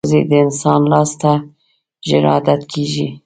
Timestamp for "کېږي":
2.71-3.07